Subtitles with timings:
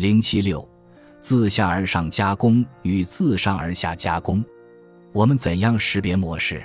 [0.00, 0.66] 零七六，
[1.18, 4.42] 自下而上加工与自上而下加工，
[5.12, 6.64] 我们怎样识别模式？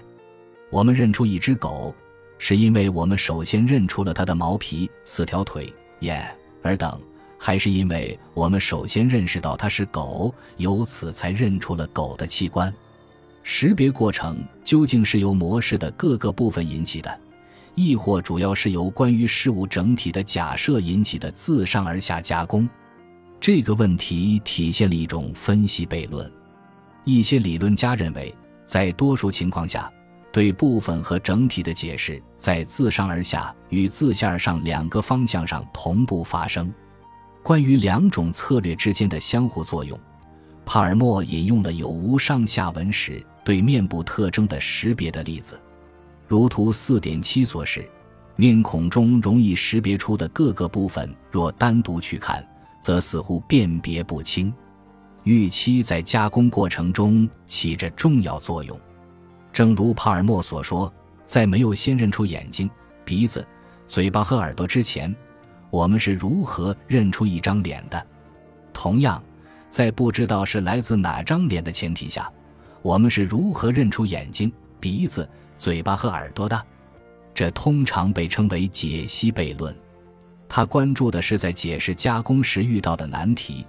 [0.71, 1.93] 我们认出一只狗，
[2.37, 6.25] 是因为我们首先认出了它的毛皮、四条腿、眼、
[6.63, 6.97] 耳等，
[7.37, 12.73] 还是因为我们首先认识到它是狗，由此才认出了狗的器官？
[13.43, 17.19] 识别过程究竟是由模式的各个部分引起的？
[17.73, 22.69] 亦或主要是由关于事物整体的假设引起的自上而下加工，
[23.45, 26.31] 这个问题体现了一种分析悖论。
[27.03, 28.33] 一些理论家认为，
[28.65, 29.87] 在多数情况下，
[30.31, 36.73] 对部分和整体的解释在自上而下与自下而上两个方向上同步发生。
[37.43, 39.95] 关于两种策略之间的相互作用，
[40.65, 45.61] 帕尔默引用了有无上下文时对面部特征的识别的例子。
[46.27, 47.87] 如图四点七所示，
[48.37, 52.43] 面孔中容易识别出的各个部分，若单独去看，
[52.85, 54.53] 则似乎辨别不清。
[55.23, 58.79] 预期在加工过程中起着重要作用。
[59.51, 60.93] 正如帕尔默所说，
[61.25, 62.69] 在没有先认出眼睛、
[63.03, 63.43] 鼻子、
[63.87, 65.13] 嘴巴和耳朵之前，
[65.71, 68.05] 我们是如何认出一张脸的？
[68.71, 69.19] 同样，
[69.67, 72.31] 在不知道是来自哪张脸的前提下，
[72.83, 75.27] 我们是如何认出眼睛、鼻子？
[75.57, 76.63] 嘴巴和耳朵的，
[77.33, 79.75] 这通常被称为解析悖论。
[80.47, 83.65] 他关注的是在解释加工时遇到的难题，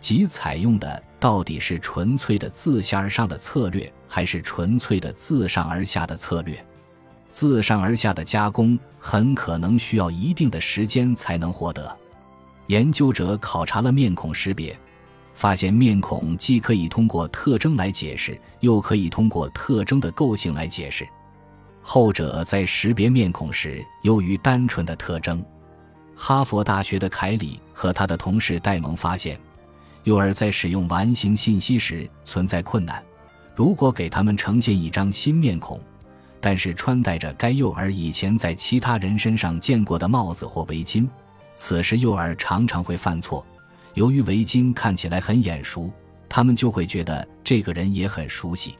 [0.00, 6.64] 即采用的到底是纯粹的自下而上的策略，还是纯粹的自上而下的策略。
[7.30, 11.96] 自上而下的加工很可能需要一定的时间才能获得。
[12.66, 14.78] 研究者考察了面孔识别，
[15.34, 21.06] 发现面孔既可以通过特征来解释，又可以通过特征的构性来解释。
[21.82, 25.44] 后者在识别面孔时优于单纯的特征。
[26.24, 29.36] 哈佛大学的凯里和他的同事戴蒙发现，
[30.04, 33.02] 幼儿在使用完形信息时存在困难。
[33.56, 35.80] 如果给他们呈现一张新面孔，
[36.40, 41.08] 但是穿戴着该幼儿以前在其他人身上见过的帽子或围巾，
[41.56, 43.44] 此时幼儿常常会犯错。
[43.94, 45.90] 由于围巾看起来很眼熟，
[46.28, 48.76] 他们就会觉得这个人也很熟悉。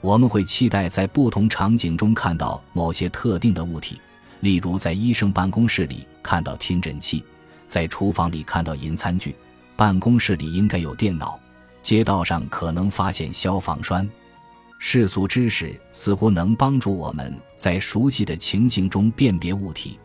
[0.00, 4.00] 我们会期待在不同场景中看到某些特定的物体，
[4.40, 7.22] 例如在医生办公室里看到听诊器，
[7.68, 9.34] 在厨房里看到银餐具，
[9.76, 11.38] 办公室里应该有电脑，
[11.82, 14.08] 街道上可能发现消防栓。
[14.78, 19.98] 世俗知识似乎能帮助我们在熟悉的情境中辨别物体，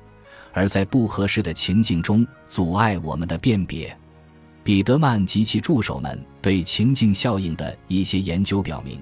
[0.52, 3.98] 而在不合适的情境中阻碍我们的辨别。
[4.66, 9.00] 彼得曼及其助手们对情境效应的一些研究表明。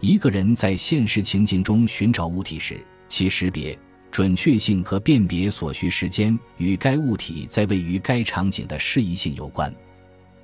[0.00, 3.78] 一个人在现实情境中寻找物体时，其识别
[4.14, 9.74] 准确性和辨别所需时间与该物体在位于该场景的适宜性有关。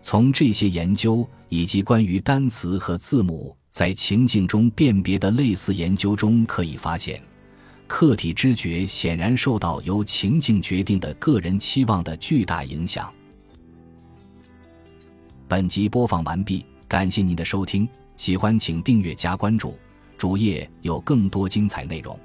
[0.02, 7.22] 从这些研究以及关于单词和字母在情境中辨别的类似研究中可以发现，
[7.86, 13.08] 客体知觉显然受到由情境决定的个人期望的巨大影响。
[15.46, 17.88] 本集播放完毕，感谢您的收听。
[18.16, 19.78] 喜欢请订阅加关注，
[20.18, 22.18] 主页有更多精彩内容。